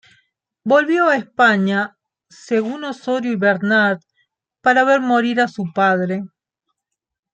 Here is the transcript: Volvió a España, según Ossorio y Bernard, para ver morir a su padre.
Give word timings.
Volvió 0.63 1.07
a 1.09 1.15
España, 1.15 1.95
según 2.27 2.85
Ossorio 2.85 3.31
y 3.31 3.35
Bernard, 3.35 3.99
para 4.63 4.83
ver 4.83 4.99
morir 4.99 5.39
a 5.39 5.47
su 5.47 5.71
padre. 5.75 6.23